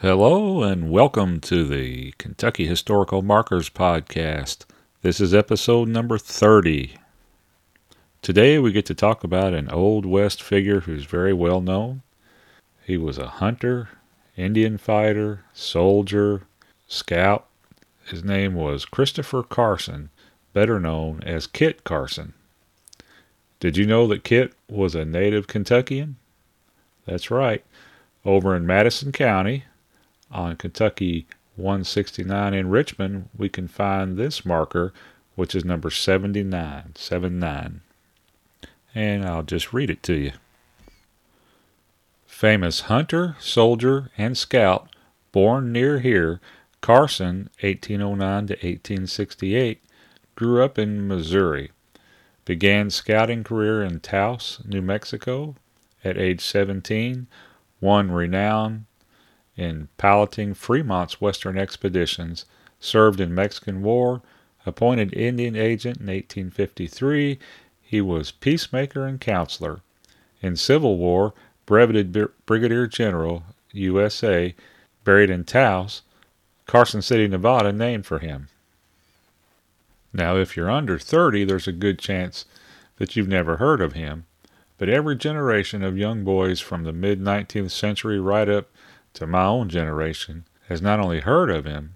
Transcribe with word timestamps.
Hello 0.00 0.62
and 0.62 0.90
welcome 0.90 1.40
to 1.40 1.64
the 1.64 2.12
Kentucky 2.18 2.66
Historical 2.66 3.22
Markers 3.22 3.70
Podcast. 3.70 4.66
This 5.00 5.22
is 5.22 5.32
episode 5.32 5.88
number 5.88 6.18
30. 6.18 6.96
Today 8.20 8.58
we 8.58 8.72
get 8.72 8.84
to 8.86 8.94
talk 8.94 9.24
about 9.24 9.54
an 9.54 9.70
Old 9.70 10.04
West 10.04 10.42
figure 10.42 10.80
who's 10.80 11.06
very 11.06 11.32
well 11.32 11.62
known. 11.62 12.02
He 12.84 12.98
was 12.98 13.16
a 13.16 13.26
hunter, 13.26 13.88
Indian 14.36 14.76
fighter, 14.76 15.44
soldier, 15.54 16.42
scout. 16.86 17.46
His 18.04 18.22
name 18.22 18.52
was 18.52 18.84
Christopher 18.84 19.42
Carson, 19.42 20.10
better 20.52 20.78
known 20.78 21.22
as 21.22 21.46
Kit 21.46 21.84
Carson. 21.84 22.34
Did 23.60 23.78
you 23.78 23.86
know 23.86 24.06
that 24.08 24.24
Kit 24.24 24.52
was 24.68 24.94
a 24.94 25.06
native 25.06 25.46
Kentuckian? 25.46 26.16
That's 27.06 27.30
right. 27.30 27.64
Over 28.26 28.54
in 28.54 28.66
Madison 28.66 29.10
County, 29.10 29.64
on 30.30 30.56
Kentucky 30.56 31.26
169 31.56 32.54
in 32.54 32.68
Richmond, 32.68 33.28
we 33.36 33.48
can 33.48 33.68
find 33.68 34.16
this 34.16 34.44
marker, 34.44 34.92
which 35.34 35.54
is 35.54 35.64
number 35.64 35.90
79, 35.90 36.92
79. 36.94 37.80
And 38.94 39.24
I'll 39.24 39.42
just 39.42 39.72
read 39.72 39.90
it 39.90 40.02
to 40.04 40.14
you. 40.14 40.32
Famous 42.26 42.80
hunter, 42.82 43.36
soldier, 43.40 44.10
and 44.18 44.36
scout, 44.36 44.88
born 45.32 45.72
near 45.72 46.00
here, 46.00 46.40
Carson, 46.80 47.50
1809 47.60 48.46
to 48.48 48.52
1868, 48.54 49.82
grew 50.34 50.62
up 50.62 50.78
in 50.78 51.08
Missouri. 51.08 51.70
Began 52.44 52.90
scouting 52.90 53.42
career 53.42 53.82
in 53.82 54.00
Taos, 54.00 54.60
New 54.64 54.82
Mexico. 54.82 55.56
At 56.04 56.16
age 56.16 56.40
17, 56.42 57.26
won 57.80 58.12
renown 58.12 58.85
in 59.56 59.88
piloting 59.96 60.54
Fremont's 60.54 61.20
western 61.20 61.56
expeditions, 61.56 62.44
served 62.78 63.20
in 63.20 63.34
Mexican 63.34 63.82
War, 63.82 64.22
appointed 64.66 65.14
Indian 65.14 65.56
agent 65.56 65.98
in 65.98 66.06
1853. 66.06 67.38
He 67.82 68.00
was 68.00 68.32
peacemaker 68.32 69.06
and 69.06 69.20
counselor. 69.20 69.80
In 70.42 70.56
Civil 70.56 70.98
War, 70.98 71.32
breveted 71.64 72.16
Brigadier 72.44 72.86
General, 72.86 73.44
USA, 73.72 74.54
buried 75.04 75.30
in 75.30 75.44
Taos, 75.44 76.02
Carson 76.66 77.00
City, 77.00 77.28
Nevada, 77.28 77.72
named 77.72 78.06
for 78.06 78.18
him. 78.18 78.48
Now, 80.12 80.36
if 80.36 80.56
you're 80.56 80.70
under 80.70 80.98
30, 80.98 81.44
there's 81.44 81.68
a 81.68 81.72
good 81.72 81.98
chance 81.98 82.44
that 82.96 83.16
you've 83.16 83.28
never 83.28 83.58
heard 83.58 83.80
of 83.80 83.92
him, 83.92 84.26
but 84.78 84.88
every 84.88 85.16
generation 85.16 85.82
of 85.82 85.98
young 85.98 86.24
boys 86.24 86.60
from 86.60 86.84
the 86.84 86.92
mid 86.92 87.20
19th 87.20 87.70
century 87.70 88.18
right 88.18 88.48
up 88.48 88.68
to 89.16 89.26
my 89.26 89.44
own 89.44 89.68
generation 89.68 90.44
has 90.68 90.80
not 90.80 91.00
only 91.00 91.20
heard 91.20 91.50
of 91.50 91.64
him, 91.64 91.94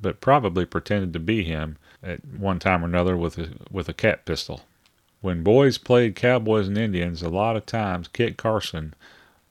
but 0.00 0.20
probably 0.20 0.64
pretended 0.64 1.12
to 1.12 1.20
be 1.20 1.44
him 1.44 1.78
at 2.02 2.24
one 2.24 2.58
time 2.58 2.82
or 2.82 2.88
another 2.88 3.16
with 3.16 3.38
a, 3.38 3.50
with 3.70 3.88
a 3.88 3.94
cat 3.94 4.24
pistol. 4.24 4.62
When 5.20 5.44
boys 5.44 5.78
played 5.78 6.16
cowboys 6.16 6.66
and 6.66 6.76
Indians, 6.76 7.22
a 7.22 7.28
lot 7.28 7.56
of 7.56 7.64
times 7.66 8.08
Kit 8.08 8.36
Carson 8.36 8.94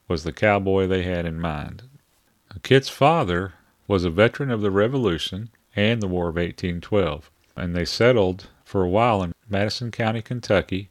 was 0.08 0.23
the 0.23 0.33
cowboy 0.33 0.88
they 0.88 1.03
had 1.03 1.25
in 1.25 1.39
mind. 1.39 1.83
Kit's 2.63 2.89
father 2.89 3.53
was 3.88 4.03
a 4.03 4.09
veteran 4.09 4.52
of 4.52 4.61
the 4.61 4.72
Revolution 4.72 5.50
and 5.75 6.02
the 6.02 6.08
War 6.08 6.28
of 6.28 6.35
1812, 6.35 7.31
and 7.56 7.73
they 7.73 7.85
settled 7.85 8.47
for 8.66 8.83
a 8.83 8.89
while 8.89 9.23
in 9.23 9.33
Madison 9.50 9.91
County, 9.91 10.22
Kentucky. 10.22 10.89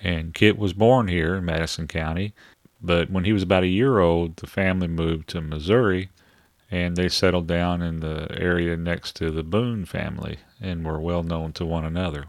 And 0.00 0.34
Kit 0.34 0.56
was 0.56 0.72
born 0.72 1.08
here 1.08 1.34
in 1.34 1.44
Madison 1.44 1.88
County 1.88 2.32
but 2.80 3.10
when 3.10 3.24
he 3.24 3.32
was 3.32 3.42
about 3.42 3.64
a 3.64 3.68
year 3.68 3.98
old, 3.98 4.36
the 4.36 4.46
family 4.46 4.88
moved 4.88 5.28
to 5.30 5.40
Missouri 5.40 6.10
and 6.70 6.96
they 6.96 7.08
settled 7.08 7.46
down 7.46 7.80
in 7.82 8.00
the 8.00 8.28
area 8.30 8.76
next 8.76 9.16
to 9.16 9.30
the 9.30 9.42
Boone 9.42 9.84
family 9.84 10.38
and 10.60 10.84
were 10.84 11.00
well 11.00 11.22
known 11.22 11.52
to 11.54 11.64
one 11.64 11.84
another. 11.84 12.26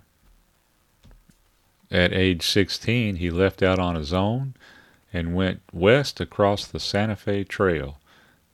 At 1.92 2.14
age 2.14 2.44
16, 2.44 3.18
he 3.18 3.30
left 3.30 3.62
out 3.62 3.80
on 3.80 3.96
his 3.96 4.14
own 4.14 4.54
and 5.12 5.36
went 5.36 5.62
west 5.74 6.22
across 6.22 6.66
the 6.66 6.80
Santa 6.80 7.16
Fe 7.16 7.44
Trail. 7.44 7.98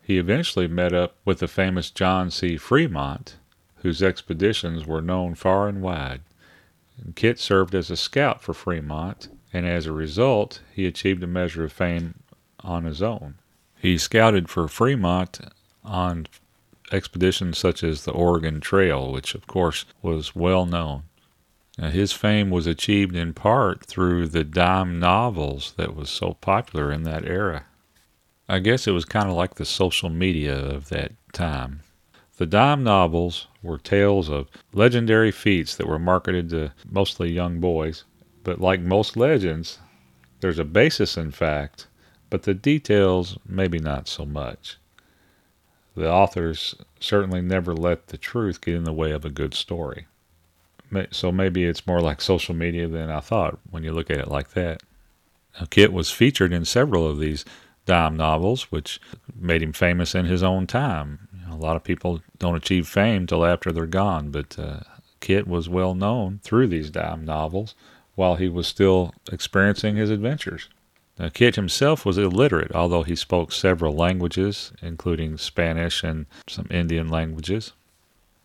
He 0.02 0.18
eventually 0.18 0.68
met 0.68 0.94
up 0.94 1.16
with 1.26 1.40
the 1.40 1.48
famous 1.48 1.92
John 1.92 2.32
C. 2.32 2.58
Fremont, 2.58 3.36
whose 3.78 4.02
expeditions 4.02 4.86
were 4.86 5.02
known 5.02 5.36
far 5.36 5.68
and 5.68 5.82
wide. 5.82 6.22
Kit 7.16 7.40
served 7.40 7.76
as 7.76 7.92
a 7.92 7.98
scout 7.98 8.42
for 8.42 8.54
Fremont 8.54 9.28
and 9.56 9.66
as 9.66 9.86
a 9.86 9.94
result, 9.94 10.60
he 10.74 10.86
achieved 10.86 11.24
a 11.24 11.28
measure 11.28 11.64
of 11.64 11.72
fame 11.72 12.16
on 12.60 12.84
his 12.84 13.02
own. 13.02 13.36
He 13.80 13.98
scouted 13.98 14.50
for 14.50 14.68
Fremont 14.68 15.40
on 15.82 16.28
expeditions 16.92 17.58
such 17.58 17.82
as 17.82 18.04
the 18.04 18.12
Oregon 18.12 18.60
Trail, 18.60 19.14
which 19.14 19.34
of 19.34 19.48
course 19.48 19.86
was 20.02 20.36
well 20.36 20.66
known. 20.66 21.04
Now, 21.78 21.90
his 21.90 22.12
fame 22.12 22.50
was 22.50 22.68
achieved 22.68 23.16
in 23.16 23.34
part 23.34 23.86
through 23.86 24.28
the 24.28 24.44
dime 24.44 25.00
novels 25.00 25.74
that 25.78 25.96
was 25.96 26.10
so 26.10 26.34
popular 26.34 26.92
in 26.92 27.04
that 27.04 27.26
era. 27.26 27.66
I 28.50 28.60
guess 28.60 28.88
it 28.88 28.92
was 28.92 29.06
kind 29.06 29.30
of 29.30 29.36
like 29.36 29.56
the 29.56 29.64
social 29.64 30.10
media 30.10 30.54
of 30.58 30.90
that 30.90 31.14
time. 31.32 31.80
The 32.36 32.46
dime 32.46 32.84
novels 32.84 33.48
were 33.64 33.78
tales 33.78 34.30
of 34.30 34.50
legendary 34.74 35.32
feats 35.32 35.78
that 35.78 35.88
were 35.88 35.98
marketed 35.98 36.50
to 36.50 36.74
mostly 36.92 37.32
young 37.32 37.62
boys 37.62 38.04
but 38.46 38.62
like 38.62 38.80
most 38.80 39.18
legends, 39.18 39.80
there's 40.40 40.60
a 40.60 40.64
basis 40.64 41.18
in 41.18 41.32
fact, 41.32 41.88
but 42.30 42.44
the 42.44 42.54
details 42.54 43.38
maybe 43.46 43.80
not 43.80 44.08
so 44.08 44.24
much. 44.24 44.78
The 45.96 46.10
authors 46.10 46.76
certainly 47.00 47.42
never 47.42 47.74
let 47.74 48.08
the 48.08 48.18
truth 48.18 48.62
get 48.62 48.76
in 48.76 48.84
the 48.84 48.94
way 48.94 49.12
of 49.12 49.26
a 49.26 49.30
good 49.30 49.54
story. 49.54 50.08
So 51.12 51.32
maybe 51.32 51.66
it's 51.66 51.88
more 51.88 52.00
like 52.00 52.22
social 52.22 52.54
media 52.54 52.88
than 52.88 53.10
I 53.10 53.20
thought 53.20 53.58
when 53.72 53.84
you 53.84 53.92
look 53.92 54.12
at 54.12 54.20
it 54.20 54.28
like 54.28 54.52
that. 54.52 54.84
Now, 55.60 55.66
Kit 55.70 55.92
was 55.92 56.12
featured 56.12 56.54
in 56.54 56.64
several 56.64 57.08
of 57.08 57.20
these 57.20 57.44
dime 57.86 58.16
novels, 58.16 58.72
which 58.72 59.02
made 59.36 59.64
him 59.64 59.74
famous 59.74 60.14
in 60.14 60.26
his 60.26 60.44
own 60.44 60.68
time. 60.68 61.28
A 61.50 61.56
lot 61.56 61.76
of 61.76 61.84
people 61.84 62.22
don't 62.38 62.56
achieve 62.56 62.88
fame 62.88 63.26
till 63.26 63.46
after 63.46 63.72
they're 63.72 63.88
gone, 63.88 64.30
but 64.30 64.60
uh, 64.60 64.82
Kit 65.20 65.48
was 65.48 65.68
well 65.68 65.96
known 65.96 66.40
through 66.44 66.68
these 66.68 66.92
dime 66.92 67.26
novels 67.26 67.74
while 68.16 68.36
he 68.36 68.50
was 68.50 68.68
still 68.68 69.14
experiencing 69.32 69.96
his 69.96 70.10
adventures. 70.10 70.70
Now, 71.20 71.30
Kit 71.30 71.56
himself 71.56 72.06
was 72.06 72.18
illiterate, 72.18 72.74
although 72.74 73.04
he 73.04 73.16
spoke 73.16 73.52
several 73.52 73.94
languages, 73.94 74.74
including 74.82 75.38
Spanish 75.38 76.04
and 76.04 76.26
some 76.48 76.68
Indian 76.70 77.08
languages. 77.08 77.72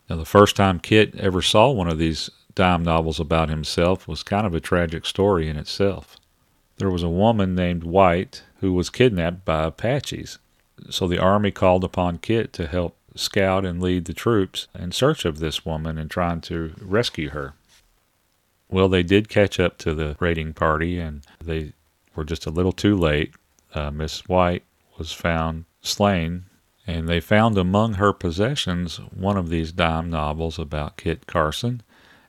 Now, 0.08 0.16
the 0.16 0.24
first 0.24 0.56
time 0.56 0.78
Kit 0.78 1.14
ever 1.16 1.42
saw 1.42 1.70
one 1.70 1.88
of 1.88 1.98
these 1.98 2.30
dime 2.54 2.82
novels 2.82 3.18
about 3.18 3.48
himself 3.48 4.06
was 4.06 4.22
kind 4.22 4.46
of 4.46 4.54
a 4.54 4.60
tragic 4.60 5.06
story 5.06 5.48
in 5.48 5.56
itself. 5.56 6.16
There 6.78 6.90
was 6.90 7.02
a 7.02 7.08
woman 7.08 7.54
named 7.54 7.84
White 7.84 8.42
who 8.60 8.72
was 8.72 8.90
kidnapped 8.90 9.44
by 9.44 9.64
Apaches. 9.64 10.38
So 10.88 11.06
the 11.06 11.18
army 11.18 11.50
called 11.50 11.84
upon 11.84 12.18
Kit 12.18 12.52
to 12.54 12.66
help 12.66 12.96
scout 13.14 13.64
and 13.64 13.82
lead 13.82 14.04
the 14.04 14.14
troops 14.14 14.68
in 14.78 14.92
search 14.92 15.24
of 15.24 15.38
this 15.38 15.66
woman 15.66 15.98
and 15.98 16.10
trying 16.10 16.40
to 16.42 16.74
rescue 16.80 17.30
her. 17.30 17.54
Well, 18.70 18.88
they 18.88 19.02
did 19.02 19.28
catch 19.28 19.58
up 19.58 19.78
to 19.78 19.94
the 19.94 20.16
raiding 20.20 20.52
party, 20.54 20.98
and 20.98 21.22
they 21.42 21.72
were 22.14 22.24
just 22.24 22.46
a 22.46 22.50
little 22.50 22.72
too 22.72 22.96
late. 22.96 23.34
Uh, 23.74 23.90
Miss 23.90 24.28
White 24.28 24.62
was 24.96 25.12
found 25.12 25.64
slain, 25.82 26.44
and 26.86 27.08
they 27.08 27.20
found 27.20 27.58
among 27.58 27.94
her 27.94 28.12
possessions 28.12 28.98
one 29.12 29.36
of 29.36 29.48
these 29.48 29.72
dime 29.72 30.08
novels 30.08 30.58
about 30.58 30.96
Kit 30.96 31.26
Carson 31.26 31.82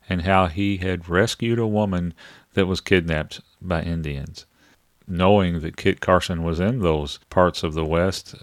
and 0.09 0.23
how 0.23 0.47
he 0.47 0.77
had 0.77 1.07
rescued 1.07 1.59
a 1.59 1.67
woman 1.67 2.13
that 2.53 2.65
was 2.65 2.81
kidnapped 2.81 3.41
by 3.61 3.83
Indians. 3.83 4.45
Knowing 5.07 5.59
that 5.59 5.77
Kit 5.77 6.01
Carson 6.01 6.43
was 6.43 6.59
in 6.59 6.79
those 6.79 7.19
parts 7.29 7.63
of 7.63 7.73
the 7.73 7.85
West, 7.85 8.35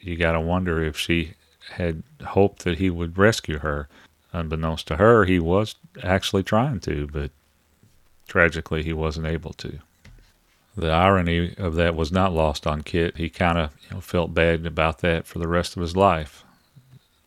you 0.00 0.16
got 0.16 0.32
to 0.32 0.40
wonder 0.40 0.82
if 0.82 0.98
she 0.98 1.34
had 1.72 2.02
hoped 2.24 2.64
that 2.64 2.78
he 2.78 2.90
would 2.90 3.16
rescue 3.16 3.58
her. 3.58 3.88
Unbeknownst 4.32 4.86
to 4.88 4.96
her, 4.96 5.24
he 5.24 5.38
was 5.38 5.76
actually 6.02 6.42
trying 6.42 6.80
to, 6.80 7.06
but 7.06 7.30
Tragically, 8.28 8.82
he 8.82 8.92
wasn't 8.92 9.26
able 9.26 9.54
to. 9.54 9.78
The 10.76 10.90
irony 10.90 11.54
of 11.56 11.74
that 11.74 11.96
was 11.96 12.12
not 12.12 12.32
lost 12.32 12.66
on 12.66 12.82
Kit. 12.82 13.16
He 13.16 13.28
kind 13.28 13.58
of 13.58 13.72
you 13.82 13.96
know, 13.96 14.00
felt 14.00 14.32
bad 14.32 14.64
about 14.64 14.98
that 14.98 15.26
for 15.26 15.40
the 15.40 15.48
rest 15.48 15.76
of 15.76 15.80
his 15.80 15.96
life, 15.96 16.44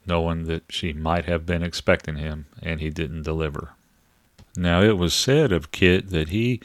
knowing 0.06 0.46
that 0.46 0.64
she 0.70 0.94
might 0.94 1.26
have 1.26 1.46
been 1.46 1.64
expecting 1.64 2.16
him 2.16 2.46
and 2.62 2.80
he 2.80 2.90
didn't 2.90 3.24
deliver. 3.24 3.72
Now, 4.56 4.82
it 4.82 4.98
was 4.98 5.14
said 5.14 5.52
of 5.52 5.72
Kit 5.72 6.12
that 6.12 6.30
he 6.30 6.62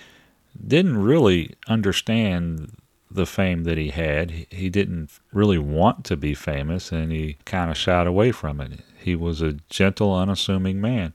didn't 0.64 0.98
really 0.98 1.54
understand 1.66 2.76
the 3.10 3.26
fame 3.26 3.64
that 3.64 3.78
he 3.78 3.88
had. 3.88 4.46
He 4.50 4.68
didn't 4.68 5.10
really 5.32 5.58
want 5.58 6.04
to 6.04 6.16
be 6.16 6.34
famous 6.34 6.92
and 6.92 7.10
he 7.10 7.38
kind 7.44 7.70
of 7.70 7.76
shied 7.76 8.06
away 8.06 8.32
from 8.32 8.60
it. 8.60 8.80
He 8.98 9.16
was 9.16 9.40
a 9.40 9.54
gentle, 9.70 10.14
unassuming 10.14 10.80
man 10.80 11.14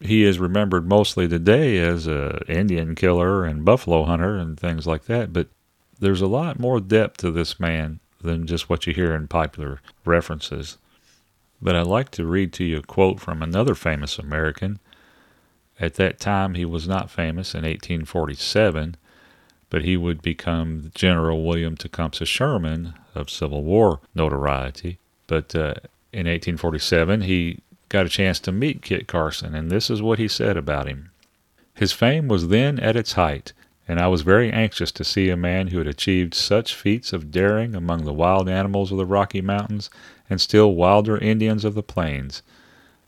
he 0.00 0.24
is 0.24 0.38
remembered 0.38 0.88
mostly 0.88 1.26
today 1.26 1.78
as 1.78 2.06
a 2.06 2.40
Indian 2.48 2.94
killer 2.94 3.44
and 3.44 3.64
buffalo 3.64 4.04
hunter 4.04 4.36
and 4.36 4.58
things 4.58 4.86
like 4.86 5.04
that. 5.04 5.32
But 5.32 5.48
there's 5.98 6.20
a 6.20 6.26
lot 6.26 6.58
more 6.58 6.80
depth 6.80 7.18
to 7.18 7.30
this 7.30 7.58
man 7.58 8.00
than 8.20 8.46
just 8.46 8.68
what 8.68 8.86
you 8.86 8.92
hear 8.92 9.14
in 9.14 9.28
popular 9.28 9.80
references. 10.04 10.78
But 11.62 11.74
I'd 11.74 11.86
like 11.86 12.10
to 12.12 12.26
read 12.26 12.52
to 12.54 12.64
you 12.64 12.78
a 12.78 12.82
quote 12.82 13.20
from 13.20 13.42
another 13.42 13.74
famous 13.74 14.18
American. 14.18 14.78
At 15.80 15.94
that 15.94 16.20
time, 16.20 16.54
he 16.54 16.64
was 16.64 16.86
not 16.86 17.10
famous 17.10 17.54
in 17.54 17.62
1847, 17.62 18.96
but 19.70 19.82
he 19.82 19.96
would 19.96 20.22
become 20.22 20.90
General 20.94 21.44
William 21.44 21.76
Tecumseh 21.76 22.26
Sherman 22.26 22.94
of 23.14 23.30
Civil 23.30 23.62
War 23.62 24.00
notoriety. 24.14 24.98
But 25.26 25.54
uh, 25.54 25.74
in 26.12 26.26
1847, 26.26 27.22
he 27.22 27.60
got 27.96 28.04
a 28.04 28.10
chance 28.10 28.38
to 28.38 28.52
meet 28.52 28.82
Kit 28.82 29.06
Carson, 29.06 29.54
and 29.54 29.70
this 29.70 29.88
is 29.88 30.02
what 30.02 30.18
he 30.18 30.28
said 30.28 30.58
about 30.58 30.86
him. 30.86 31.12
His 31.72 31.94
fame 31.94 32.28
was 32.28 32.48
then 32.48 32.78
at 32.78 32.94
its 32.94 33.14
height, 33.14 33.54
and 33.88 33.98
I 33.98 34.06
was 34.06 34.20
very 34.20 34.52
anxious 34.52 34.92
to 34.92 35.02
see 35.02 35.30
a 35.30 35.36
man 35.36 35.68
who 35.68 35.78
had 35.78 35.86
achieved 35.86 36.34
such 36.34 36.74
feats 36.74 37.14
of 37.14 37.30
daring 37.30 37.74
among 37.74 38.04
the 38.04 38.12
wild 38.12 38.50
animals 38.50 38.92
of 38.92 38.98
the 38.98 39.06
Rocky 39.06 39.40
Mountains 39.40 39.88
and 40.28 40.42
still 40.42 40.74
wilder 40.74 41.16
Indians 41.16 41.64
of 41.64 41.74
the 41.74 41.82
plains. 41.82 42.42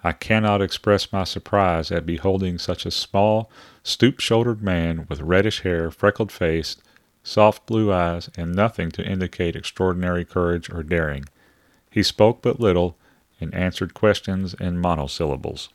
I 0.02 0.12
cannot 0.12 0.62
express 0.62 1.12
my 1.12 1.24
surprise 1.24 1.92
at 1.92 2.06
beholding 2.06 2.56
such 2.56 2.86
a 2.86 2.90
small, 2.90 3.50
stoop 3.82 4.20
shouldered 4.20 4.62
man 4.62 5.04
with 5.10 5.20
reddish 5.20 5.60
hair, 5.60 5.90
freckled 5.90 6.32
face, 6.32 6.78
soft 7.22 7.66
blue 7.66 7.92
eyes, 7.92 8.30
and 8.38 8.54
nothing 8.54 8.90
to 8.92 9.04
indicate 9.04 9.54
extraordinary 9.54 10.24
courage 10.24 10.70
or 10.70 10.82
daring. 10.82 11.26
He 11.90 12.02
spoke 12.02 12.40
but 12.40 12.58
little 12.58 12.96
and 13.40 13.54
answered 13.54 13.94
questions 13.94 14.54
in 14.54 14.80
monosyllables. 14.80 15.68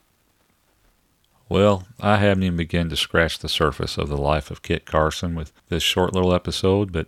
Well, 1.49 1.87
I 1.99 2.17
haven't 2.17 2.43
even 2.43 2.57
begun 2.57 2.89
to 2.89 2.95
scratch 2.95 3.39
the 3.39 3.49
surface 3.49 3.97
of 3.97 4.09
the 4.09 4.17
life 4.17 4.49
of 4.49 4.61
Kit 4.61 4.85
Carson 4.85 5.35
with 5.35 5.51
this 5.69 5.83
short 5.83 6.13
little 6.13 6.33
episode, 6.33 6.91
but 6.91 7.07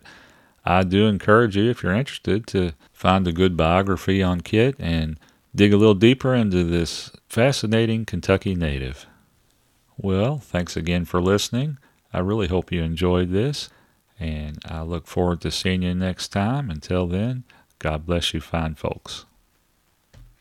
I 0.65 0.83
do 0.83 1.07
encourage 1.07 1.55
you, 1.55 1.69
if 1.69 1.83
you're 1.83 1.93
interested, 1.93 2.45
to 2.47 2.73
find 2.91 3.27
a 3.27 3.31
good 3.31 3.55
biography 3.55 4.21
on 4.21 4.41
Kit 4.41 4.75
and 4.79 5.19
dig 5.55 5.73
a 5.73 5.77
little 5.77 5.95
deeper 5.95 6.33
into 6.33 6.63
this 6.63 7.11
fascinating 7.29 8.05
Kentucky 8.05 8.55
native. 8.55 9.05
Well, 9.97 10.39
thanks 10.39 10.75
again 10.75 11.05
for 11.05 11.21
listening. 11.21 11.77
I 12.13 12.19
really 12.19 12.47
hope 12.47 12.71
you 12.71 12.81
enjoyed 12.83 13.31
this, 13.31 13.69
and 14.19 14.57
I 14.65 14.81
look 14.81 15.07
forward 15.07 15.41
to 15.41 15.51
seeing 15.51 15.81
you 15.83 15.95
next 15.95 16.29
time. 16.29 16.69
Until 16.69 17.07
then, 17.07 17.43
God 17.79 18.05
bless 18.05 18.33
you, 18.33 18.41
fine 18.41 18.75
folks. 18.75 19.25